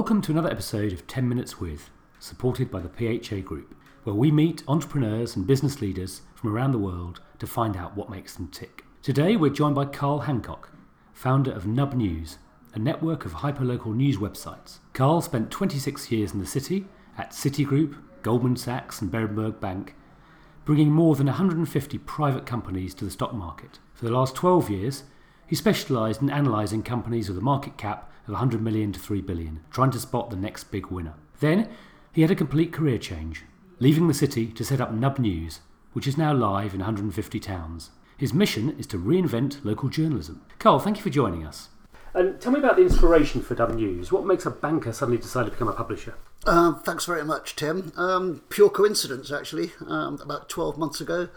Welcome 0.00 0.22
to 0.22 0.32
another 0.32 0.50
episode 0.50 0.94
of 0.94 1.06
10 1.06 1.28
Minutes 1.28 1.60
With, 1.60 1.90
supported 2.18 2.70
by 2.70 2.80
the 2.80 2.88
PHA 2.88 3.46
Group, 3.46 3.74
where 4.04 4.14
we 4.14 4.30
meet 4.30 4.62
entrepreneurs 4.66 5.36
and 5.36 5.46
business 5.46 5.82
leaders 5.82 6.22
from 6.34 6.54
around 6.54 6.72
the 6.72 6.78
world 6.78 7.20
to 7.38 7.46
find 7.46 7.76
out 7.76 7.98
what 7.98 8.08
makes 8.08 8.34
them 8.34 8.48
tick. 8.48 8.86
Today 9.02 9.36
we're 9.36 9.50
joined 9.50 9.74
by 9.74 9.84
Carl 9.84 10.20
Hancock, 10.20 10.72
founder 11.12 11.52
of 11.52 11.66
Nub 11.66 11.92
News, 11.92 12.38
a 12.72 12.78
network 12.78 13.26
of 13.26 13.34
hyperlocal 13.34 13.94
news 13.94 14.16
websites. 14.16 14.78
Carl 14.94 15.20
spent 15.20 15.50
26 15.50 16.10
years 16.10 16.32
in 16.32 16.38
the 16.38 16.46
city 16.46 16.86
at 17.18 17.32
Citigroup, 17.32 17.94
Goldman 18.22 18.56
Sachs, 18.56 19.02
and 19.02 19.12
Berenberg 19.12 19.60
Bank, 19.60 19.94
bringing 20.64 20.90
more 20.90 21.14
than 21.14 21.26
150 21.26 21.98
private 21.98 22.46
companies 22.46 22.94
to 22.94 23.04
the 23.04 23.10
stock 23.10 23.34
market. 23.34 23.78
For 23.92 24.06
the 24.06 24.12
last 24.12 24.34
12 24.34 24.70
years, 24.70 25.02
he 25.46 25.54
specialised 25.54 26.22
in 26.22 26.30
analysing 26.30 26.84
companies 26.84 27.28
with 27.28 27.36
a 27.36 27.42
market 27.42 27.76
cap 27.76 28.09
of 28.30 28.34
100 28.34 28.62
million 28.62 28.92
to 28.92 29.00
3 29.00 29.20
billion, 29.22 29.60
trying 29.70 29.90
to 29.90 29.98
spot 29.98 30.30
the 30.30 30.36
next 30.36 30.64
big 30.70 30.86
winner. 30.86 31.14
Then 31.40 31.68
he 32.12 32.22
had 32.22 32.30
a 32.30 32.36
complete 32.36 32.72
career 32.72 32.96
change, 32.96 33.42
leaving 33.80 34.06
the 34.06 34.14
city 34.14 34.46
to 34.46 34.64
set 34.64 34.80
up 34.80 34.92
Nub 34.92 35.18
News, 35.18 35.60
which 35.92 36.06
is 36.06 36.16
now 36.16 36.32
live 36.32 36.72
in 36.72 36.78
150 36.78 37.40
towns. 37.40 37.90
His 38.16 38.32
mission 38.32 38.76
is 38.78 38.86
to 38.88 38.98
reinvent 38.98 39.64
local 39.64 39.88
journalism. 39.88 40.42
Carl, 40.58 40.78
thank 40.78 40.98
you 40.98 41.02
for 41.02 41.10
joining 41.10 41.44
us. 41.44 41.70
And 42.14 42.40
tell 42.40 42.52
me 42.52 42.58
about 42.58 42.76
the 42.76 42.82
inspiration 42.82 43.40
for 43.40 43.54
Nub 43.54 43.74
News. 43.74 44.12
What 44.12 44.26
makes 44.26 44.46
a 44.46 44.50
banker 44.50 44.92
suddenly 44.92 45.20
decide 45.20 45.44
to 45.44 45.50
become 45.50 45.68
a 45.68 45.72
publisher? 45.72 46.14
Uh, 46.44 46.74
thanks 46.74 47.06
very 47.06 47.24
much, 47.24 47.56
Tim. 47.56 47.92
Um, 47.96 48.42
pure 48.48 48.70
coincidence, 48.70 49.32
actually. 49.32 49.72
Um, 49.86 50.20
about 50.22 50.48
12 50.48 50.78
months 50.78 51.00
ago, 51.00 51.28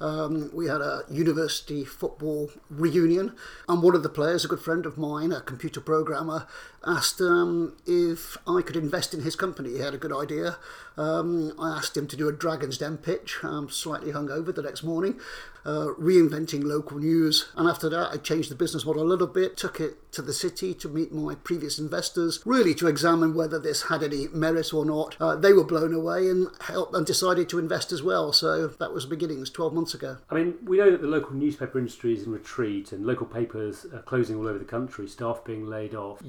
um, 0.00 0.50
we 0.54 0.66
had 0.66 0.80
a 0.80 1.02
university 1.10 1.84
football 1.84 2.50
reunion, 2.70 3.34
and 3.68 3.82
one 3.82 3.94
of 3.94 4.02
the 4.02 4.08
players, 4.08 4.44
a 4.44 4.48
good 4.48 4.60
friend 4.60 4.86
of 4.86 4.96
mine, 4.96 5.32
a 5.32 5.40
computer 5.40 5.80
programmer, 5.80 6.46
asked 6.86 7.20
um, 7.20 7.76
if 7.86 8.36
I 8.46 8.62
could 8.62 8.76
invest 8.76 9.14
in 9.14 9.20
his 9.20 9.36
company. 9.36 9.70
He 9.70 9.78
had 9.78 9.94
a 9.94 9.98
good 9.98 10.12
idea. 10.12 10.56
Um, 10.96 11.54
I 11.58 11.76
asked 11.76 11.96
him 11.96 12.06
to 12.08 12.16
do 12.16 12.28
a 12.28 12.32
Dragon's 12.32 12.78
Den 12.78 12.98
pitch, 12.98 13.38
um, 13.42 13.70
slightly 13.70 14.12
hungover 14.12 14.54
the 14.54 14.62
next 14.62 14.82
morning, 14.82 15.18
uh, 15.64 15.88
reinventing 15.98 16.64
local 16.64 16.98
news. 16.98 17.50
And 17.56 17.68
after 17.68 17.88
that, 17.88 18.10
I 18.12 18.16
changed 18.16 18.50
the 18.50 18.54
business 18.54 18.84
model 18.84 19.02
a 19.02 19.04
little 19.04 19.26
bit, 19.26 19.56
took 19.56 19.80
it 19.80 20.12
to 20.12 20.22
the 20.22 20.32
city 20.32 20.74
to 20.74 20.88
meet 20.88 21.12
my 21.12 21.36
previous 21.36 21.78
investors, 21.78 22.42
really 22.44 22.74
to 22.74 22.86
examine 22.86 23.34
whether 23.34 23.58
this 23.58 23.84
had 23.84 24.02
any 24.02 24.28
merit 24.28 24.74
or 24.74 24.84
not. 24.84 25.16
Uh, 25.20 25.36
they 25.36 25.52
were 25.52 25.64
blown 25.64 25.94
away 25.94 26.28
and 26.28 26.48
helped 26.60 26.94
and 26.94 27.06
decided 27.06 27.48
to 27.48 27.58
invest 27.58 27.92
as 27.92 28.02
well. 28.02 28.32
So 28.32 28.68
that 28.68 28.92
was 28.92 29.06
beginnings 29.06 29.50
12 29.50 29.72
months 29.72 29.94
ago. 29.94 30.18
I 30.28 30.34
mean, 30.34 30.54
we 30.64 30.78
know 30.78 30.90
that 30.90 31.00
the 31.00 31.08
local 31.08 31.32
newspaper 31.32 31.78
industry 31.78 32.14
is 32.14 32.24
in 32.24 32.32
retreat 32.32 32.92
and 32.92 33.06
local 33.06 33.26
papers 33.26 33.86
are 33.94 34.02
closing 34.02 34.36
all 34.36 34.48
over 34.48 34.58
the 34.58 34.64
country, 34.64 35.06
staff 35.08 35.44
being 35.44 35.66
laid 35.66 35.94
off. 35.94 36.20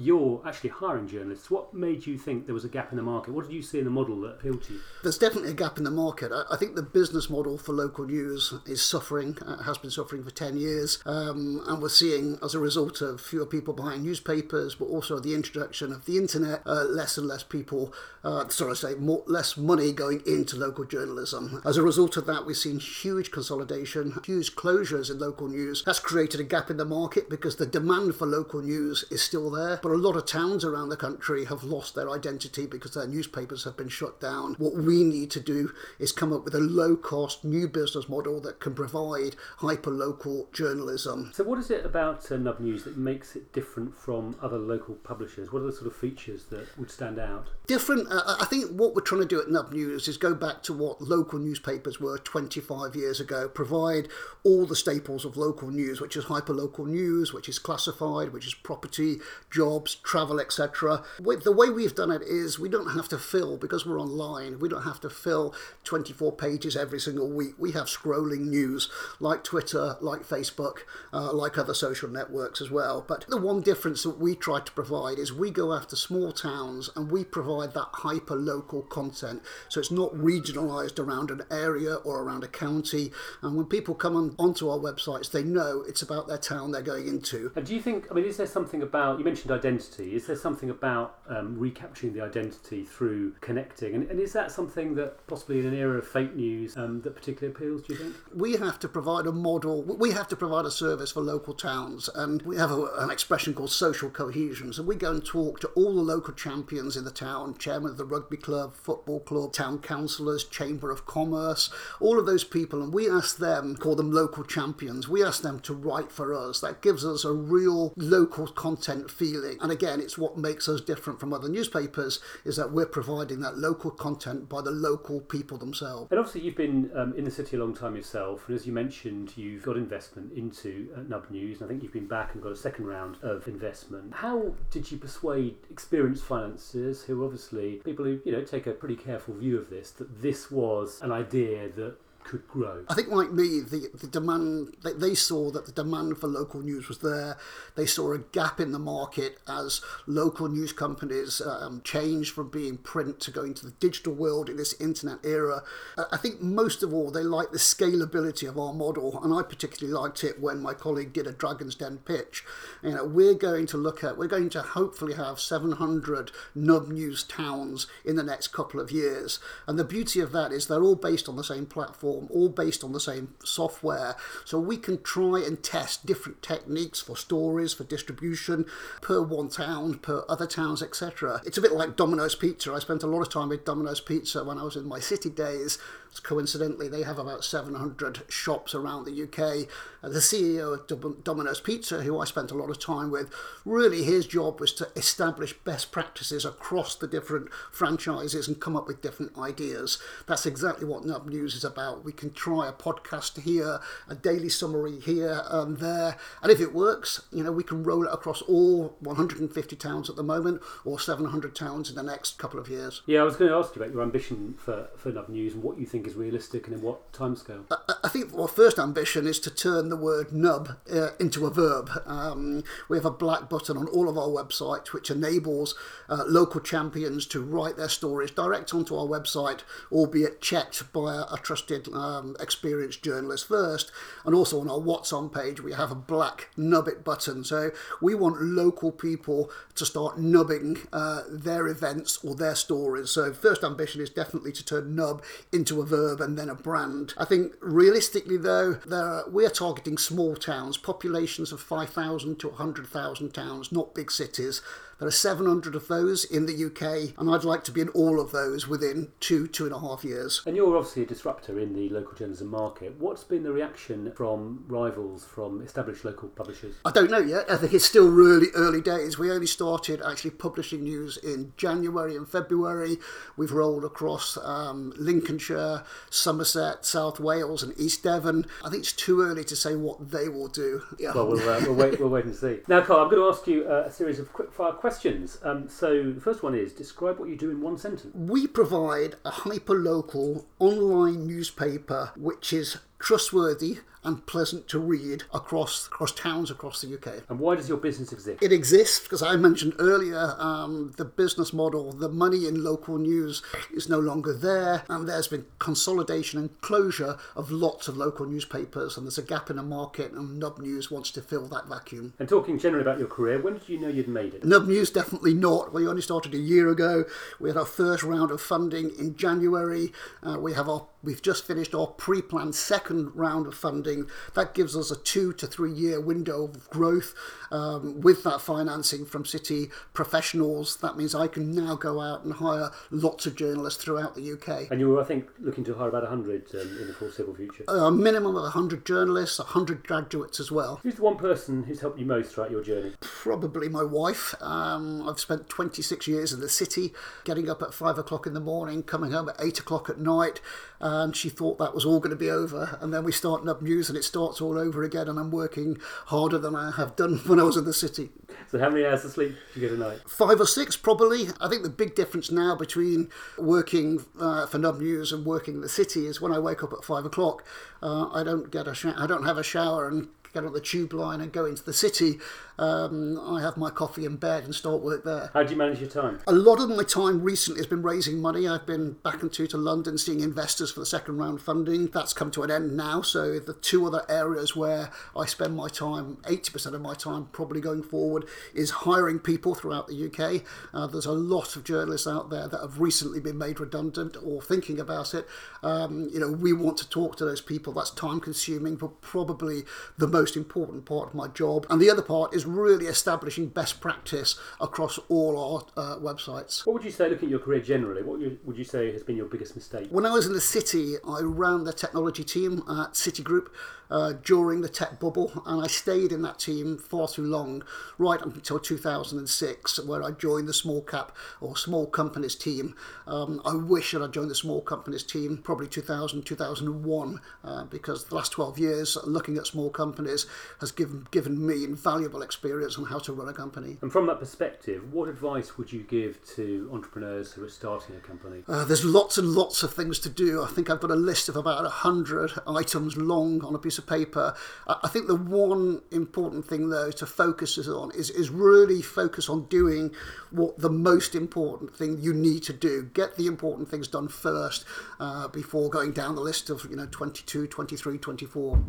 Actually 0.44 0.70
hiring 0.70 1.06
journalists. 1.06 1.50
What 1.50 1.72
made 1.72 2.06
you 2.06 2.18
think 2.18 2.46
there 2.46 2.54
was 2.54 2.64
a 2.64 2.68
gap 2.68 2.90
in 2.90 2.96
the 2.96 3.02
market? 3.02 3.32
What 3.32 3.46
did 3.46 3.54
you 3.54 3.62
see 3.62 3.78
in 3.78 3.84
the 3.84 3.90
model 3.90 4.20
that 4.22 4.30
appealed 4.30 4.62
to 4.64 4.74
you? 4.74 4.80
There's 5.02 5.18
definitely 5.18 5.50
a 5.50 5.54
gap 5.54 5.78
in 5.78 5.84
the 5.84 5.90
market. 5.90 6.32
I, 6.50 6.56
think 6.56 6.74
the 6.74 6.82
business 6.82 7.30
model 7.30 7.58
for 7.58 7.72
local 7.72 8.06
news 8.06 8.52
is 8.66 8.82
suffering, 8.82 9.38
uh, 9.46 9.62
has 9.62 9.78
been 9.78 9.90
suffering 9.90 10.24
for 10.24 10.30
10 10.30 10.56
years, 10.56 10.98
um, 11.06 11.62
and 11.66 11.80
we're 11.80 11.88
seeing, 11.88 12.38
as 12.42 12.54
a 12.54 12.58
result 12.58 13.00
of 13.00 13.20
fewer 13.20 13.46
people 13.46 13.72
buying 13.72 14.02
newspapers, 14.02 14.74
but 14.74 14.86
also 14.86 15.18
the 15.18 15.34
introduction 15.34 15.92
of 15.92 16.06
the 16.06 16.16
internet, 16.16 16.62
uh, 16.66 16.84
less 16.84 17.16
and 17.16 17.26
less 17.26 17.42
people, 17.42 17.92
uh, 18.24 18.48
sorry, 18.48 18.72
I 18.72 18.74
say, 18.74 18.94
more, 18.94 19.22
less 19.26 19.56
money 19.56 19.92
going 19.92 20.22
into 20.26 20.56
local 20.56 20.84
journalism. 20.84 21.62
As 21.64 21.76
a 21.76 21.82
result 21.82 22.16
of 22.16 22.26
that, 22.26 22.46
we've 22.46 22.56
seen 22.56 22.78
huge 22.78 23.30
consolidation, 23.30 24.18
huge 24.24 24.54
closures 24.54 25.10
in 25.10 25.18
local 25.18 25.48
news. 25.48 25.82
That's 25.84 26.00
created 26.00 26.40
a 26.40 26.44
gap 26.44 26.70
in 26.70 26.76
the 26.76 26.84
market 26.84 27.30
because 27.30 27.56
the 27.56 27.66
demand 27.66 28.16
for 28.16 28.26
local 28.26 28.60
news 28.60 29.04
is 29.10 29.22
still 29.22 29.50
there, 29.50 29.78
but 29.82 29.92
a 29.92 29.96
lot 29.96 30.16
of 30.16 30.26
towns 30.32 30.64
around 30.64 30.88
the 30.88 30.96
country 30.96 31.44
have 31.44 31.62
lost 31.62 31.94
their 31.94 32.08
identity 32.08 32.64
because 32.64 32.94
their 32.94 33.06
newspapers 33.06 33.64
have 33.64 33.76
been 33.76 33.90
shut 33.90 34.18
down. 34.18 34.54
What 34.54 34.72
we 34.72 35.04
need 35.04 35.30
to 35.32 35.40
do 35.40 35.74
is 35.98 36.10
come 36.10 36.32
up 36.32 36.46
with 36.46 36.54
a 36.54 36.58
low 36.58 36.96
cost 36.96 37.44
new 37.44 37.68
business 37.68 38.08
model 38.08 38.40
that 38.40 38.58
can 38.58 38.74
provide 38.74 39.36
hyper 39.58 39.90
local 39.90 40.48
journalism. 40.50 41.32
So, 41.34 41.44
what 41.44 41.58
is 41.58 41.70
it 41.70 41.84
about 41.84 42.32
uh, 42.32 42.38
Nub 42.38 42.60
News 42.60 42.84
that 42.84 42.96
makes 42.96 43.36
it 43.36 43.52
different 43.52 43.94
from 43.94 44.34
other 44.40 44.56
local 44.56 44.94
publishers? 44.94 45.52
What 45.52 45.60
are 45.60 45.66
the 45.66 45.72
sort 45.72 45.88
of 45.88 45.94
features 45.94 46.44
that 46.44 46.66
would 46.78 46.90
stand 46.90 47.18
out? 47.18 47.48
Different, 47.66 48.08
uh, 48.10 48.36
I 48.40 48.46
think 48.46 48.70
what 48.70 48.94
we're 48.94 49.02
trying 49.02 49.20
to 49.20 49.26
do 49.26 49.38
at 49.38 49.50
Nub 49.50 49.70
News 49.70 50.08
is 50.08 50.16
go 50.16 50.34
back 50.34 50.62
to 50.62 50.72
what 50.72 51.02
local 51.02 51.40
newspapers 51.40 52.00
were 52.00 52.16
25 52.16 52.96
years 52.96 53.20
ago, 53.20 53.50
provide 53.50 54.08
all 54.44 54.64
the 54.64 54.76
staples 54.76 55.26
of 55.26 55.36
local 55.36 55.70
news, 55.70 56.00
which 56.00 56.16
is 56.16 56.24
hyper 56.24 56.54
local 56.54 56.86
news, 56.86 57.34
which 57.34 57.50
is 57.50 57.58
classified, 57.58 58.32
which 58.32 58.46
is 58.46 58.54
property, 58.54 59.18
jobs, 59.50 59.96
travel, 59.96 60.21
etc. 60.40 61.02
The 61.18 61.52
way 61.52 61.70
we've 61.70 61.94
done 61.94 62.10
it 62.10 62.22
is 62.22 62.58
we 62.58 62.68
don't 62.68 62.94
have 62.94 63.08
to 63.08 63.18
fill, 63.18 63.56
because 63.56 63.86
we're 63.86 64.00
online, 64.00 64.58
we 64.58 64.68
don't 64.68 64.82
have 64.82 65.00
to 65.00 65.10
fill 65.10 65.54
24 65.84 66.32
pages 66.32 66.76
every 66.76 67.00
single 67.00 67.30
week. 67.30 67.54
We 67.58 67.72
have 67.72 67.86
scrolling 67.86 68.48
news 68.48 68.88
like 69.20 69.44
Twitter, 69.44 69.96
like 70.00 70.22
Facebook, 70.22 70.78
uh, 71.12 71.32
like 71.32 71.58
other 71.58 71.74
social 71.74 72.08
networks 72.08 72.60
as 72.60 72.70
well. 72.70 73.04
But 73.06 73.26
the 73.28 73.40
one 73.40 73.60
difference 73.60 74.02
that 74.02 74.18
we 74.18 74.34
try 74.34 74.60
to 74.60 74.72
provide 74.72 75.18
is 75.18 75.32
we 75.32 75.50
go 75.50 75.72
after 75.72 75.96
small 75.96 76.32
towns 76.32 76.90
and 76.94 77.10
we 77.10 77.24
provide 77.24 77.74
that 77.74 77.88
hyper 77.92 78.36
local 78.36 78.82
content. 78.82 79.42
So 79.68 79.80
it's 79.80 79.90
not 79.90 80.12
regionalized 80.14 80.98
around 80.98 81.30
an 81.30 81.42
area 81.50 81.96
or 81.96 82.22
around 82.22 82.44
a 82.44 82.48
county. 82.48 83.12
And 83.42 83.56
when 83.56 83.66
people 83.66 83.94
come 83.94 84.16
on, 84.16 84.34
onto 84.38 84.68
our 84.68 84.78
websites, 84.78 85.30
they 85.30 85.42
know 85.42 85.84
it's 85.86 86.02
about 86.02 86.28
their 86.28 86.38
town 86.38 86.72
they're 86.72 86.82
going 86.82 87.08
into. 87.08 87.52
And 87.56 87.66
do 87.66 87.74
you 87.74 87.80
think, 87.80 88.06
I 88.10 88.14
mean, 88.14 88.24
is 88.24 88.36
there 88.36 88.46
something 88.46 88.82
about, 88.82 89.18
you 89.18 89.24
mentioned 89.24 89.50
identity, 89.50 90.11
is 90.14 90.26
there 90.26 90.36
something 90.36 90.70
about 90.70 91.18
um, 91.28 91.58
recapturing 91.58 92.12
the 92.12 92.20
identity 92.20 92.84
through 92.84 93.32
connecting? 93.40 93.94
And, 93.94 94.10
and 94.10 94.20
is 94.20 94.32
that 94.34 94.52
something 94.52 94.94
that 94.96 95.26
possibly 95.26 95.60
in 95.60 95.66
an 95.66 95.74
era 95.74 95.98
of 95.98 96.06
fake 96.06 96.34
news 96.34 96.76
um, 96.76 97.00
that 97.02 97.14
particularly 97.14 97.54
appeals, 97.54 97.82
do 97.82 97.94
you 97.94 97.98
think? 97.98 98.16
We 98.34 98.56
have 98.56 98.78
to 98.80 98.88
provide 98.88 99.26
a 99.26 99.32
model, 99.32 99.82
we 99.82 100.10
have 100.12 100.28
to 100.28 100.36
provide 100.36 100.64
a 100.64 100.70
service 100.70 101.12
for 101.12 101.20
local 101.20 101.54
towns, 101.54 102.10
and 102.14 102.42
we 102.42 102.56
have 102.56 102.70
a, 102.70 102.86
an 102.98 103.10
expression 103.10 103.54
called 103.54 103.70
social 103.70 104.10
cohesion. 104.10 104.72
So 104.72 104.82
we 104.82 104.96
go 104.96 105.10
and 105.10 105.24
talk 105.24 105.60
to 105.60 105.68
all 105.68 105.94
the 105.94 106.02
local 106.02 106.34
champions 106.34 106.96
in 106.96 107.04
the 107.04 107.10
town, 107.10 107.56
chairman 107.58 107.92
of 107.92 107.96
the 107.96 108.04
rugby 108.04 108.36
club, 108.36 108.74
football 108.74 109.20
club, 109.20 109.52
town 109.52 109.78
councillors, 109.78 110.44
chamber 110.44 110.90
of 110.90 111.06
commerce, 111.06 111.70
all 112.00 112.18
of 112.18 112.26
those 112.26 112.44
people, 112.44 112.82
and 112.82 112.92
we 112.92 113.08
ask 113.08 113.38
them, 113.38 113.76
call 113.76 113.96
them 113.96 114.12
local 114.12 114.44
champions, 114.44 115.08
we 115.08 115.24
ask 115.24 115.42
them 115.42 115.60
to 115.60 115.72
write 115.72 116.12
for 116.12 116.34
us. 116.34 116.60
That 116.60 116.82
gives 116.82 117.04
us 117.04 117.24
a 117.24 117.32
real 117.32 117.92
local 117.96 118.46
content 118.46 119.10
feeling. 119.10 119.58
And 119.60 119.72
again, 119.72 120.00
it's 120.02 120.18
what 120.18 120.36
makes 120.36 120.68
us 120.68 120.80
different 120.80 121.20
from 121.20 121.32
other 121.32 121.48
newspapers 121.48 122.20
is 122.44 122.56
that 122.56 122.72
we're 122.72 122.86
providing 122.86 123.40
that 123.40 123.56
local 123.56 123.90
content 123.90 124.48
by 124.48 124.60
the 124.60 124.70
local 124.70 125.20
people 125.20 125.58
themselves. 125.58 126.08
And 126.10 126.18
obviously, 126.18 126.42
you've 126.42 126.56
been 126.56 126.90
um, 126.94 127.14
in 127.16 127.24
the 127.24 127.30
city 127.30 127.56
a 127.56 127.60
long 127.60 127.74
time 127.74 127.96
yourself, 127.96 128.48
and 128.48 128.56
as 128.56 128.66
you 128.66 128.72
mentioned, 128.72 129.36
you've 129.36 129.62
got 129.62 129.76
investment 129.76 130.32
into 130.32 130.88
uh, 130.96 131.00
Nub 131.08 131.30
News, 131.30 131.60
and 131.60 131.66
I 131.66 131.68
think 131.68 131.82
you've 131.82 131.92
been 131.92 132.06
back 132.06 132.34
and 132.34 132.42
got 132.42 132.52
a 132.52 132.56
second 132.56 132.86
round 132.86 133.16
of 133.22 133.48
investment. 133.48 134.12
How 134.12 134.54
did 134.70 134.90
you 134.90 134.98
persuade 134.98 135.56
experienced 135.70 136.24
financiers, 136.24 137.02
who 137.02 137.24
obviously 137.24 137.76
people 137.84 138.04
who 138.04 138.20
you 138.24 138.32
know 138.32 138.42
take 138.42 138.66
a 138.66 138.72
pretty 138.72 138.96
careful 138.96 139.34
view 139.34 139.58
of 139.58 139.70
this, 139.70 139.90
that 139.92 140.22
this 140.22 140.50
was 140.50 141.00
an 141.02 141.12
idea 141.12 141.68
that 141.76 141.96
could 142.24 142.46
grow. 142.48 142.84
I 142.88 142.94
think, 142.94 143.08
like 143.08 143.32
me, 143.32 143.60
the, 143.60 143.90
the 143.94 144.06
demand 144.06 144.76
they, 144.82 144.92
they 144.92 145.14
saw 145.14 145.50
that 145.50 145.66
the 145.66 145.72
demand 145.72 146.18
for 146.18 146.26
local 146.26 146.60
news 146.60 146.88
was 146.88 146.98
there. 146.98 147.36
They 147.74 147.86
saw 147.86 148.12
a 148.12 148.18
gap 148.18 148.60
in 148.60 148.72
the 148.72 148.78
market 148.78 149.38
as 149.48 149.80
local 150.06 150.48
news 150.48 150.72
companies 150.72 151.40
um, 151.40 151.80
changed 151.84 152.34
from 152.34 152.50
being 152.50 152.78
print 152.78 153.20
to 153.20 153.30
going 153.30 153.54
to 153.54 153.66
the 153.66 153.72
digital 153.72 154.14
world 154.14 154.48
in 154.48 154.56
this 154.56 154.74
internet 154.80 155.18
era. 155.24 155.62
I 156.10 156.16
think 156.16 156.40
most 156.40 156.82
of 156.82 156.92
all, 156.92 157.10
they 157.10 157.22
liked 157.22 157.52
the 157.52 157.58
scalability 157.58 158.48
of 158.48 158.58
our 158.58 158.72
model, 158.72 159.20
and 159.22 159.32
I 159.32 159.42
particularly 159.42 159.92
liked 159.92 160.24
it 160.24 160.40
when 160.40 160.60
my 160.60 160.74
colleague 160.74 161.12
did 161.12 161.26
a 161.26 161.32
Dragon's 161.32 161.74
Den 161.74 161.98
pitch. 161.98 162.44
You 162.82 162.92
know, 162.92 163.04
we're 163.04 163.34
going 163.34 163.66
to 163.66 163.76
look 163.76 164.04
at, 164.04 164.16
we're 164.16 164.26
going 164.26 164.50
to 164.50 164.62
hopefully 164.62 165.14
have 165.14 165.40
700 165.40 166.30
Nub 166.54 166.88
News 166.88 167.24
towns 167.24 167.86
in 168.04 168.16
the 168.16 168.22
next 168.22 168.48
couple 168.48 168.80
of 168.80 168.90
years, 168.90 169.38
and 169.66 169.78
the 169.78 169.84
beauty 169.84 170.20
of 170.20 170.32
that 170.32 170.52
is 170.52 170.66
they're 170.66 170.82
all 170.82 170.94
based 170.94 171.28
on 171.28 171.36
the 171.36 171.44
same 171.44 171.66
platform 171.66 172.11
platform, 172.12 172.28
all 172.30 172.48
based 172.48 172.84
on 172.84 172.92
the 172.92 173.00
same 173.00 173.34
software. 173.44 174.16
So 174.44 174.58
we 174.58 174.76
can 174.76 175.02
try 175.02 175.42
and 175.46 175.62
test 175.62 176.06
different 176.06 176.42
techniques 176.42 177.00
for 177.00 177.16
stories, 177.16 177.74
for 177.74 177.84
distribution, 177.84 178.66
per 179.00 179.22
one 179.22 179.48
town, 179.48 179.94
per 179.98 180.24
other 180.28 180.46
towns, 180.46 180.82
etc. 180.82 181.40
It's 181.44 181.58
a 181.58 181.62
bit 181.62 181.72
like 181.72 181.96
Domino's 181.96 182.34
Pizza. 182.34 182.72
I 182.72 182.78
spent 182.78 183.02
a 183.02 183.06
lot 183.06 183.22
of 183.22 183.30
time 183.30 183.48
with 183.48 183.64
Domino's 183.64 184.00
Pizza 184.00 184.44
when 184.44 184.58
I 184.58 184.62
was 184.62 184.76
in 184.76 184.86
my 184.86 185.00
city 185.00 185.30
days. 185.30 185.78
Coincidentally, 186.20 186.88
they 186.88 187.02
have 187.02 187.18
about 187.18 187.44
700 187.44 188.22
shops 188.28 188.74
around 188.74 189.04
the 189.04 189.22
UK. 189.22 189.68
Uh, 190.02 190.08
the 190.08 190.18
CEO 190.18 190.74
of 190.74 191.24
Domino's 191.24 191.60
Pizza, 191.60 192.02
who 192.02 192.18
I 192.18 192.24
spent 192.24 192.50
a 192.50 192.56
lot 192.56 192.70
of 192.70 192.78
time 192.78 193.10
with, 193.10 193.32
really 193.64 194.02
his 194.02 194.26
job 194.26 194.60
was 194.60 194.72
to 194.74 194.88
establish 194.96 195.52
best 195.52 195.92
practices 195.92 196.44
across 196.44 196.94
the 196.94 197.06
different 197.06 197.52
franchises 197.70 198.48
and 198.48 198.60
come 198.60 198.76
up 198.76 198.86
with 198.86 199.02
different 199.02 199.36
ideas. 199.38 199.98
That's 200.26 200.46
exactly 200.46 200.86
what 200.86 201.04
Nub 201.04 201.28
News 201.28 201.54
is 201.54 201.64
about 201.64 202.04
We 202.04 202.12
can 202.12 202.32
try 202.32 202.68
a 202.68 202.72
podcast 202.72 203.40
here, 203.40 203.80
a 204.08 204.14
daily 204.14 204.48
summary 204.48 205.00
here 205.00 205.42
and 205.48 205.78
there. 205.78 206.16
And 206.42 206.50
if 206.50 206.60
it 206.60 206.74
works, 206.74 207.22
you 207.32 207.42
know, 207.42 207.52
we 207.52 207.62
can 207.62 207.82
roll 207.82 208.04
it 208.04 208.12
across 208.12 208.42
all 208.42 208.96
150 209.00 209.76
towns 209.76 210.10
at 210.10 210.16
the 210.16 210.22
moment 210.22 210.62
or 210.84 210.98
700 210.98 211.54
towns 211.54 211.90
in 211.90 211.96
the 211.96 212.02
next 212.02 212.38
couple 212.38 212.58
of 212.58 212.68
years. 212.68 213.02
Yeah, 213.06 213.20
I 213.20 213.24
was 213.24 213.36
going 213.36 213.50
to 213.50 213.56
ask 213.56 213.74
you 213.74 213.82
about 213.82 213.94
your 213.94 214.02
ambition 214.02 214.54
for, 214.58 214.88
for 214.96 215.10
Nub 215.10 215.28
News 215.28 215.54
and 215.54 215.62
what 215.62 215.78
you 215.78 215.86
think 215.86 216.01
is 216.06 216.14
realistic 216.14 216.66
and 216.66 216.76
in 216.76 216.82
what 216.82 217.12
timescale. 217.12 217.64
I, 217.70 217.94
I 218.04 218.08
think 218.08 218.32
our 218.36 218.48
first 218.48 218.78
ambition 218.78 219.26
is 219.26 219.38
to 219.40 219.50
turn 219.50 219.88
the 219.88 219.96
word 219.96 220.32
nub 220.32 220.76
uh, 220.92 221.10
into 221.18 221.46
a 221.46 221.50
verb. 221.50 221.90
Um, 222.06 222.64
we 222.88 222.96
have 222.96 223.04
a 223.04 223.10
black 223.10 223.48
button 223.48 223.76
on 223.76 223.88
all 223.88 224.08
of 224.08 224.18
our 224.18 224.28
websites 224.28 224.92
which 224.92 225.10
enables 225.10 225.74
uh, 226.08 226.24
local 226.26 226.60
champions 226.60 227.26
to 227.26 227.40
write 227.40 227.76
their 227.76 227.88
stories 227.88 228.30
direct 228.30 228.74
onto 228.74 228.96
our 228.96 229.06
website, 229.06 229.60
albeit 229.90 230.40
checked 230.40 230.92
by 230.92 231.14
a, 231.14 231.34
a 231.34 231.38
trusted, 231.42 231.88
um, 231.92 232.36
experienced 232.40 233.02
journalist 233.02 233.48
first. 233.48 233.90
And 234.24 234.34
also 234.34 234.60
on 234.60 234.68
our 234.68 234.80
What's 234.80 235.12
On 235.12 235.28
page, 235.28 235.60
we 235.60 235.72
have 235.72 235.90
a 235.90 235.96
black 235.96 236.48
nub 236.56 236.88
it 236.88 237.04
button. 237.04 237.44
So 237.44 237.70
we 238.00 238.14
want 238.14 238.42
local 238.42 238.90
people 238.92 239.50
to 239.74 239.86
start 239.86 240.18
nubbing 240.18 240.78
uh, 240.92 241.22
their 241.30 241.68
events 241.68 242.22
or 242.24 242.34
their 242.34 242.54
stories. 242.54 243.10
So 243.10 243.32
first 243.32 243.62
ambition 243.62 244.00
is 244.00 244.10
definitely 244.10 244.52
to 244.52 244.64
turn 244.64 244.94
nub 244.94 245.22
into 245.52 245.80
a 245.80 245.84
verb 245.92 246.20
and 246.20 246.38
then 246.38 246.48
a 246.48 246.54
brand. 246.54 247.12
I 247.18 247.24
think 247.24 247.54
realistically 247.60 248.38
though, 248.38 248.78
are, 248.86 249.24
we 249.30 249.44
are 249.44 249.50
targeting 249.50 249.98
small 249.98 250.34
towns, 250.34 250.78
populations 250.78 251.52
of 251.52 251.60
5,000 251.60 252.38
to 252.40 252.48
100,000 252.48 253.34
towns, 253.34 253.70
not 253.70 253.94
big 253.94 254.10
cities. 254.10 254.62
There 255.02 255.08
are 255.08 255.10
700 255.10 255.74
of 255.74 255.88
those 255.88 256.24
in 256.24 256.46
the 256.46 256.66
UK, 256.66 257.18
and 257.18 257.28
I'd 257.28 257.42
like 257.42 257.64
to 257.64 257.72
be 257.72 257.80
in 257.80 257.88
all 257.88 258.20
of 258.20 258.30
those 258.30 258.68
within 258.68 259.08
two, 259.18 259.48
two 259.48 259.64
and 259.64 259.74
a 259.74 259.80
half 259.80 260.04
years. 260.04 260.42
And 260.46 260.54
you're 260.54 260.76
obviously 260.76 261.02
a 261.02 261.06
disruptor 261.06 261.58
in 261.58 261.74
the 261.74 261.88
local 261.88 262.14
journalism 262.14 262.46
market. 262.46 262.94
What's 263.00 263.24
been 263.24 263.42
the 263.42 263.50
reaction 263.50 264.12
from 264.14 264.64
rivals, 264.68 265.24
from 265.24 265.60
established 265.60 266.04
local 266.04 266.28
publishers? 266.28 266.76
I 266.84 266.92
don't 266.92 267.10
know 267.10 267.18
yet. 267.18 267.50
I 267.50 267.56
think 267.56 267.74
it's 267.74 267.84
still 267.84 268.08
really 268.08 268.46
early 268.54 268.80
days. 268.80 269.18
We 269.18 269.32
only 269.32 269.48
started 269.48 270.00
actually 270.08 270.30
publishing 270.30 270.84
news 270.84 271.16
in 271.16 271.52
January 271.56 272.14
and 272.14 272.28
February. 272.28 272.98
We've 273.36 273.50
rolled 273.50 273.84
across 273.84 274.38
um, 274.40 274.92
Lincolnshire, 274.96 275.82
Somerset, 276.10 276.86
South 276.86 277.18
Wales, 277.18 277.64
and 277.64 277.76
East 277.76 278.04
Devon. 278.04 278.46
I 278.64 278.70
think 278.70 278.84
it's 278.84 278.92
too 278.92 279.20
early 279.22 279.42
to 279.46 279.56
say 279.56 279.74
what 279.74 280.12
they 280.12 280.28
will 280.28 280.46
do. 280.46 280.80
Yeah. 280.96 281.10
Well, 281.12 281.26
we'll, 281.26 281.48
uh, 281.48 281.58
we'll 281.62 281.74
wait. 281.90 281.98
We'll 281.98 282.08
wait 282.08 282.26
and 282.26 282.36
see. 282.36 282.60
Now, 282.68 282.82
Carl, 282.82 283.02
I'm 283.02 283.10
going 283.10 283.20
to 283.20 283.36
ask 283.36 283.48
you 283.48 283.66
uh, 283.66 283.86
a 283.86 283.90
series 283.90 284.20
of 284.20 284.32
quick 284.32 284.52
fire 284.52 284.70
questions 284.70 284.91
questions. 284.92 285.38
Um, 285.42 285.68
so 285.70 286.12
the 286.12 286.20
first 286.20 286.42
one 286.42 286.54
is 286.54 286.72
describe 286.74 287.18
what 287.18 287.30
you 287.30 287.36
do 287.36 287.50
in 287.50 287.62
one 287.62 287.78
sentence. 287.78 288.14
We 288.14 288.46
provide 288.46 289.16
a 289.24 289.30
hyper 289.30 289.74
local 289.74 290.46
online 290.58 291.26
newspaper 291.26 292.10
which 292.14 292.52
is 292.52 292.76
trustworthy 292.98 293.78
and 294.04 294.26
pleasant 294.26 294.68
to 294.68 294.78
read 294.78 295.24
across 295.32 295.86
across 295.86 296.12
towns 296.12 296.50
across 296.50 296.80
the 296.80 296.94
UK. 296.94 297.22
And 297.28 297.38
why 297.38 297.56
does 297.56 297.68
your 297.68 297.78
business 297.78 298.12
exist? 298.12 298.42
It 298.42 298.52
exists 298.52 299.00
because 299.00 299.22
I 299.22 299.36
mentioned 299.36 299.74
earlier 299.78 300.34
um, 300.38 300.92
the 300.96 301.04
business 301.04 301.52
model, 301.52 301.92
the 301.92 302.08
money 302.08 302.46
in 302.46 302.64
local 302.64 302.98
news 302.98 303.42
is 303.72 303.88
no 303.88 303.98
longer 303.98 304.32
there, 304.32 304.84
and 304.88 305.08
there's 305.08 305.28
been 305.28 305.46
consolidation 305.58 306.38
and 306.38 306.60
closure 306.60 307.16
of 307.36 307.50
lots 307.50 307.88
of 307.88 307.96
local 307.96 308.26
newspapers, 308.26 308.96
and 308.96 309.06
there's 309.06 309.18
a 309.18 309.22
gap 309.22 309.50
in 309.50 309.56
the 309.56 309.62
market, 309.62 310.12
and 310.12 310.38
Nub 310.38 310.58
News 310.58 310.90
wants 310.90 311.10
to 311.12 311.22
fill 311.22 311.46
that 311.48 311.68
vacuum. 311.68 312.14
And 312.18 312.28
talking 312.28 312.58
generally 312.58 312.82
about 312.82 312.98
your 312.98 313.08
career, 313.08 313.40
when 313.40 313.54
did 313.54 313.68
you 313.68 313.78
know 313.78 313.88
you'd 313.88 314.08
made 314.08 314.34
it? 314.34 314.44
Nub 314.44 314.66
News 314.66 314.90
definitely 314.90 315.34
not. 315.34 315.72
We 315.72 315.86
only 315.86 316.02
started 316.02 316.34
a 316.34 316.38
year 316.38 316.68
ago. 316.68 317.04
We 317.38 317.48
had 317.50 317.56
our 317.56 317.64
first 317.64 318.02
round 318.02 318.30
of 318.30 318.40
funding 318.40 318.90
in 318.98 319.16
January. 319.16 319.92
Uh, 320.22 320.38
we 320.38 320.54
have 320.54 320.68
our 320.68 320.86
we've 321.02 321.22
just 321.22 321.44
finished 321.44 321.74
our 321.74 321.86
pre-planned 321.86 322.54
second 322.54 323.10
round 323.14 323.46
of 323.46 323.54
funding. 323.54 323.91
That 324.34 324.54
gives 324.54 324.76
us 324.76 324.90
a 324.90 324.96
two 324.96 325.32
to 325.34 325.46
three 325.46 325.72
year 325.72 326.00
window 326.00 326.44
of 326.44 326.68
growth 326.70 327.14
um, 327.50 328.00
with 328.00 328.22
that 328.24 328.40
financing 328.40 329.04
from 329.04 329.24
City 329.24 329.70
professionals. 329.92 330.76
That 330.78 330.96
means 330.96 331.14
I 331.14 331.28
can 331.28 331.54
now 331.54 331.76
go 331.76 332.00
out 332.00 332.24
and 332.24 332.32
hire 332.34 332.70
lots 332.90 333.26
of 333.26 333.36
journalists 333.36 333.82
throughout 333.82 334.14
the 334.14 334.32
UK. 334.32 334.70
And 334.70 334.80
you 334.80 334.88
were, 334.88 335.00
I 335.00 335.04
think, 335.04 335.28
looking 335.40 335.64
to 335.64 335.74
hire 335.74 335.88
about 335.88 336.02
100 336.02 336.54
um, 336.54 336.60
in 336.80 336.86
the 336.86 336.94
foreseeable 336.94 337.34
future? 337.34 337.64
A 337.68 337.90
minimum 337.90 338.36
of 338.36 338.42
100 338.42 338.84
journalists, 338.84 339.38
100 339.38 339.86
graduates 339.86 340.40
as 340.40 340.50
well. 340.50 340.80
Who's 340.82 340.96
the 340.96 341.02
one 341.02 341.16
person 341.16 341.64
who's 341.64 341.80
helped 341.80 341.98
you 341.98 342.06
most 342.06 342.32
throughout 342.32 342.50
your 342.50 342.62
journey? 342.62 342.92
Probably 343.00 343.68
my 343.68 343.82
wife. 343.82 344.34
Um, 344.40 345.08
I've 345.08 345.20
spent 345.20 345.48
26 345.48 346.06
years 346.06 346.32
in 346.32 346.40
the 346.40 346.48
city, 346.48 346.92
getting 347.24 347.48
up 347.50 347.62
at 347.62 347.74
5 347.74 347.98
o'clock 347.98 348.26
in 348.26 348.34
the 348.34 348.40
morning, 348.40 348.82
coming 348.82 349.12
home 349.12 349.28
at 349.28 349.36
8 349.38 349.60
o'clock 349.60 349.90
at 349.90 349.98
night, 349.98 350.40
and 350.80 351.14
she 351.14 351.28
thought 351.28 351.58
that 351.58 351.74
was 351.74 351.84
all 351.84 352.00
going 352.00 352.10
to 352.10 352.16
be 352.16 352.30
over. 352.30 352.78
And 352.80 352.92
then 352.92 353.04
we 353.04 353.12
start 353.12 353.44
Nub 353.44 353.62
News 353.62 353.81
and 353.88 353.98
it 353.98 354.04
starts 354.04 354.40
all 354.40 354.58
over 354.58 354.82
again, 354.82 355.08
and 355.08 355.18
I'm 355.18 355.30
working 355.30 355.78
harder 356.06 356.38
than 356.38 356.54
I 356.54 356.72
have 356.72 356.96
done 356.96 357.18
when 357.26 357.38
I 357.40 357.44
was 357.44 357.56
in 357.56 357.64
the 357.64 357.72
city. 357.72 358.10
So, 358.50 358.58
how 358.58 358.70
many 358.70 358.84
hours 358.84 359.04
of 359.04 359.12
sleep 359.12 359.36
do 359.54 359.60
you 359.60 359.68
get 359.68 359.76
a 359.76 359.80
night? 359.80 360.00
Five 360.06 360.40
or 360.40 360.46
six, 360.46 360.76
probably. 360.76 361.28
I 361.40 361.48
think 361.48 361.62
the 361.62 361.70
big 361.70 361.94
difference 361.94 362.30
now 362.30 362.54
between 362.56 363.10
working 363.38 364.04
uh, 364.20 364.46
for 364.46 364.58
Nub 364.58 364.80
News 364.80 365.12
and 365.12 365.24
working 365.24 365.54
in 365.54 365.60
the 365.60 365.68
city 365.68 366.06
is 366.06 366.20
when 366.20 366.32
I 366.32 366.38
wake 366.38 366.62
up 366.62 366.72
at 366.72 366.84
five 366.84 367.04
o'clock, 367.04 367.44
uh, 367.82 368.08
I 368.10 368.22
don't 368.22 368.50
get 368.50 368.66
a 368.68 368.74
sh- 368.74 368.86
I 368.96 369.06
don't 369.06 369.24
have 369.24 369.38
a 369.38 369.42
shower 369.42 369.88
and 369.88 370.08
get 370.32 370.44
on 370.44 370.52
the 370.52 370.60
tube 370.60 370.92
line 370.92 371.20
and 371.20 371.32
go 371.32 371.44
into 371.44 371.62
the 371.62 371.72
city. 371.72 372.18
Um, 372.58 373.18
I 373.18 373.40
have 373.40 373.56
my 373.56 373.70
coffee 373.70 374.04
in 374.04 374.16
bed 374.16 374.44
and 374.44 374.54
start 374.54 374.82
work 374.82 375.04
there. 375.04 375.30
How 375.32 375.42
do 375.42 375.50
you 375.50 375.56
manage 375.56 375.80
your 375.80 375.88
time? 375.88 376.20
A 376.26 376.32
lot 376.32 376.60
of 376.60 376.68
my 376.68 376.84
time 376.84 377.22
recently 377.22 377.58
has 377.58 377.66
been 377.66 377.82
raising 377.82 378.20
money. 378.20 378.46
I've 378.46 378.66
been 378.66 378.92
back 379.02 379.22
and 379.22 379.32
to 379.32 379.46
to 379.48 379.56
London 379.56 379.98
seeing 379.98 380.20
investors 380.20 380.70
for 380.70 380.80
the 380.80 380.86
second 380.86 381.18
round 381.18 381.40
funding. 381.40 381.88
That's 381.88 382.12
come 382.12 382.30
to 382.32 382.42
an 382.42 382.50
end 382.50 382.76
now. 382.76 383.02
So 383.02 383.38
the 383.38 383.54
two 383.54 383.86
other 383.86 384.04
areas 384.08 384.54
where 384.54 384.90
I 385.16 385.26
spend 385.26 385.56
my 385.56 385.68
time, 385.68 386.18
80% 386.22 386.74
of 386.74 386.80
my 386.80 386.94
time 386.94 387.28
probably 387.32 387.60
going 387.60 387.82
forward, 387.82 388.26
is 388.54 388.70
hiring 388.70 389.18
people 389.18 389.54
throughout 389.54 389.88
the 389.88 390.06
UK. 390.06 390.42
Uh, 390.72 390.86
there's 390.86 391.06
a 391.06 391.12
lot 391.12 391.56
of 391.56 391.64
journalists 391.64 392.06
out 392.06 392.30
there 392.30 392.48
that 392.48 392.60
have 392.60 392.78
recently 392.78 393.20
been 393.20 393.38
made 393.38 393.60
redundant 393.60 394.16
or 394.24 394.40
thinking 394.40 394.78
about 394.78 395.14
it. 395.14 395.26
Um, 395.62 396.08
you 396.12 396.20
know, 396.20 396.30
we 396.30 396.52
want 396.52 396.76
to 396.78 396.88
talk 396.88 397.16
to 397.16 397.24
those 397.24 397.40
people. 397.40 397.72
That's 397.72 397.90
time 397.90 398.20
consuming, 398.20 398.76
but 398.76 399.00
probably 399.00 399.64
the 399.98 400.06
most 400.06 400.21
important 400.30 400.84
part 400.84 401.08
of 401.08 401.14
my 401.14 401.28
job. 401.28 401.66
And 401.68 401.80
the 401.80 401.90
other 401.90 402.02
part 402.02 402.34
is 402.34 402.46
really 402.46 402.86
establishing 402.86 403.48
best 403.48 403.80
practice 403.80 404.38
across 404.60 404.98
all 405.08 405.66
our 405.76 405.82
uh, 405.82 405.98
websites. 405.98 406.66
What 406.66 406.74
would 406.74 406.84
you 406.84 406.90
say, 406.90 407.08
looking 407.08 407.26
at 407.26 407.30
your 407.30 407.40
career 407.40 407.60
generally, 407.60 408.02
what 408.02 408.20
would 408.44 408.56
you 408.56 408.64
say 408.64 408.92
has 408.92 409.02
been 409.02 409.16
your 409.16 409.26
biggest 409.26 409.54
mistake? 409.54 409.88
When 409.90 410.06
I 410.06 410.10
was 410.10 410.26
in 410.26 410.32
the 410.32 410.40
city, 410.40 410.94
I 411.06 411.20
ran 411.20 411.64
the 411.64 411.72
technology 411.72 412.24
team 412.24 412.58
at 412.68 412.94
Citigroup 412.94 413.48
uh, 413.92 414.14
during 414.24 414.62
the 414.62 414.68
tech 414.68 414.98
bubble, 414.98 415.30
and 415.44 415.62
I 415.62 415.66
stayed 415.66 416.12
in 416.12 416.22
that 416.22 416.38
team 416.38 416.78
far 416.78 417.06
too 417.06 417.24
long, 417.24 417.62
right 417.98 418.20
up 418.20 418.34
until 418.34 418.58
2006, 418.58 419.80
where 419.80 420.02
I 420.02 420.12
joined 420.12 420.48
the 420.48 420.54
small 420.54 420.80
cap 420.80 421.14
or 421.40 421.56
small 421.56 421.86
companies 421.86 422.34
team. 422.34 422.74
Um, 423.06 423.42
I 423.44 423.54
wish 423.54 423.92
that 423.92 424.02
I 424.02 424.06
joined 424.06 424.30
the 424.30 424.34
small 424.34 424.62
companies 424.62 425.02
team 425.02 425.36
probably 425.36 425.68
2000, 425.68 426.22
2001, 426.22 427.20
uh, 427.44 427.64
because 427.64 428.04
the 428.04 428.14
last 428.14 428.32
12 428.32 428.58
years 428.58 428.96
looking 429.04 429.36
at 429.36 429.46
small 429.46 429.68
companies 429.68 430.11
has 430.60 430.72
given 430.72 431.06
given 431.10 431.46
me 431.46 431.64
invaluable 431.64 432.22
experience 432.22 432.78
on 432.78 432.84
how 432.84 432.98
to 432.98 433.12
run 433.12 433.28
a 433.28 433.32
company. 433.32 433.76
And 433.82 433.92
from 433.92 434.06
that 434.06 434.18
perspective, 434.18 434.92
what 434.92 435.08
advice 435.08 435.58
would 435.58 435.72
you 435.72 435.82
give 435.82 436.24
to 436.36 436.68
entrepreneurs 436.72 437.32
who 437.32 437.44
are 437.44 437.48
starting 437.48 437.96
a 437.96 438.00
company? 438.00 438.42
Uh, 438.48 438.64
there's 438.64 438.84
lots 438.84 439.18
and 439.18 439.28
lots 439.28 439.62
of 439.62 439.72
things 439.72 439.98
to 440.00 440.08
do. 440.08 440.42
I 440.42 440.48
think 440.48 440.70
I've 440.70 440.80
got 440.80 440.90
a 440.90 440.96
list 440.96 441.28
of 441.28 441.36
about 441.36 441.62
100 441.62 442.32
items 442.46 442.96
long 442.96 443.44
on 443.44 443.54
a 443.54 443.58
piece 443.58 443.78
of 443.78 443.86
paper. 443.86 444.34
I 444.66 444.88
think 444.88 445.06
the 445.06 445.16
one 445.16 445.82
important 445.90 446.46
thing, 446.46 446.70
though, 446.70 446.90
to 446.90 447.06
focus 447.06 447.58
on 447.68 447.90
is, 447.92 448.10
is 448.10 448.30
really 448.30 448.82
focus 448.82 449.28
on 449.28 449.46
doing 449.46 449.92
what 450.30 450.58
the 450.58 450.70
most 450.70 451.14
important 451.14 451.74
thing 451.74 451.98
you 452.00 452.12
need 452.12 452.42
to 452.44 452.52
do. 452.52 452.90
Get 452.94 453.16
the 453.16 453.26
important 453.26 453.68
things 453.68 453.88
done 453.88 454.08
first 454.08 454.64
uh, 455.00 455.28
before 455.28 455.70
going 455.70 455.92
down 455.92 456.14
the 456.14 456.20
list 456.20 456.50
of, 456.50 456.66
you 456.70 456.76
know, 456.76 456.86
22, 456.90 457.46
23, 457.46 457.98
24. 457.98 458.64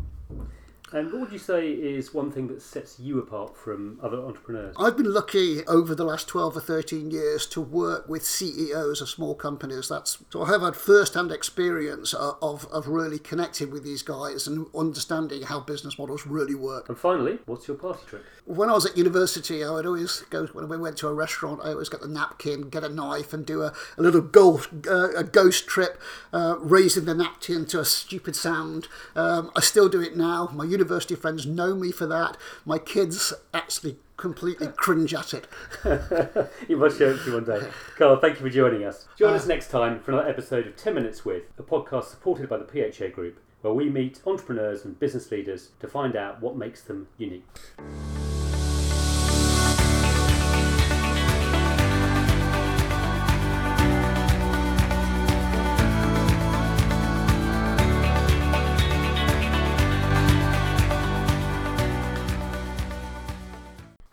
And 0.92 1.10
what 1.10 1.22
would 1.22 1.32
you 1.32 1.38
say 1.38 1.70
is 1.70 2.14
one 2.14 2.30
thing 2.30 2.46
that 2.48 2.62
sets 2.62 3.00
you 3.00 3.18
apart 3.18 3.56
from 3.56 3.98
other 4.02 4.18
entrepreneurs? 4.18 4.76
I've 4.78 4.96
been 4.96 5.12
lucky 5.12 5.64
over 5.66 5.94
the 5.94 6.04
last 6.04 6.28
12 6.28 6.56
or 6.56 6.60
13 6.60 7.10
years 7.10 7.46
to 7.48 7.60
work 7.60 8.08
with 8.08 8.24
CEOs 8.24 9.00
of 9.00 9.08
small 9.08 9.34
companies. 9.34 9.88
That's 9.88 10.18
so 10.30 10.42
I 10.42 10.48
have 10.50 10.62
had 10.62 10.76
first-hand 10.76 11.32
experience 11.32 12.14
of, 12.14 12.66
of 12.70 12.86
really 12.86 13.18
connecting 13.18 13.70
with 13.70 13.82
these 13.82 14.02
guys 14.02 14.46
and 14.46 14.66
understanding 14.74 15.42
how 15.42 15.60
business 15.60 15.98
models 15.98 16.26
really 16.26 16.54
work. 16.54 16.88
And 16.88 16.98
finally, 16.98 17.38
what's 17.46 17.66
your 17.66 17.76
party 17.76 18.00
trick? 18.06 18.22
When 18.44 18.68
I 18.68 18.74
was 18.74 18.84
at 18.84 18.96
university, 18.96 19.64
I 19.64 19.70
would 19.70 19.86
always 19.86 20.20
go 20.28 20.46
when 20.48 20.68
we 20.68 20.76
went 20.76 20.98
to 20.98 21.08
a 21.08 21.14
restaurant. 21.14 21.60
I 21.64 21.70
always 21.70 21.88
get 21.88 22.02
the 22.02 22.08
napkin, 22.08 22.68
get 22.68 22.84
a 22.84 22.90
knife, 22.90 23.32
and 23.32 23.46
do 23.46 23.62
a, 23.62 23.72
a 23.96 24.02
little 24.02 24.20
ghost, 24.20 24.68
uh, 24.86 25.12
a 25.16 25.24
ghost 25.24 25.66
trip, 25.66 25.98
uh, 26.32 26.56
raising 26.58 27.06
the 27.06 27.14
napkin 27.14 27.64
to 27.66 27.80
a 27.80 27.84
stupid 27.86 28.36
sound. 28.36 28.86
Um, 29.16 29.50
I 29.56 29.60
still 29.60 29.88
do 29.88 30.02
it 30.02 30.14
now. 30.14 30.50
My 30.52 30.64
university 30.74 31.14
friends 31.14 31.46
know 31.46 31.74
me 31.74 31.92
for 31.92 32.06
that. 32.06 32.36
My 32.64 32.78
kids 32.78 33.32
actually 33.52 33.96
completely 34.16 34.66
cringe 34.76 35.14
at 35.14 35.32
it. 35.34 35.46
you 36.68 36.76
must 36.76 36.98
show 36.98 37.10
it 37.10 37.18
to 37.18 37.26
you 37.26 37.34
one 37.34 37.44
day. 37.44 37.66
Carl, 37.96 38.16
thank 38.16 38.34
you 38.36 38.42
for 38.42 38.50
joining 38.50 38.84
us. 38.84 39.06
Join 39.16 39.32
uh, 39.32 39.36
us 39.36 39.46
next 39.46 39.70
time 39.70 40.00
for 40.00 40.12
another 40.12 40.28
episode 40.28 40.66
of 40.66 40.76
10 40.76 40.94
Minutes 40.94 41.24
With, 41.24 41.44
a 41.58 41.62
podcast 41.62 42.04
supported 42.06 42.48
by 42.48 42.58
the 42.58 42.64
PHA 42.64 43.14
Group, 43.14 43.40
where 43.62 43.72
we 43.72 43.88
meet 43.88 44.20
entrepreneurs 44.26 44.84
and 44.84 44.98
business 44.98 45.30
leaders 45.30 45.70
to 45.80 45.88
find 45.88 46.16
out 46.16 46.42
what 46.42 46.56
makes 46.56 46.82
them 46.82 47.08
unique. 47.16 47.46